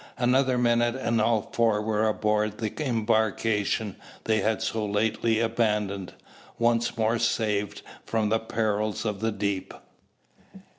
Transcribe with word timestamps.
Another 0.17 0.57
minute 0.57 0.95
and 0.95 1.21
all 1.21 1.51
four 1.53 1.79
were 1.79 2.07
aboard 2.07 2.57
the 2.57 2.73
embarkation 2.83 3.97
they 4.23 4.41
had 4.41 4.63
so 4.63 4.83
lately 4.83 5.39
abandoned, 5.39 6.13
once 6.57 6.97
more 6.97 7.19
saved 7.19 7.83
from 8.03 8.29
the 8.29 8.39
perils 8.39 9.05
of 9.05 9.19
the 9.19 9.31
deep! 9.31 9.75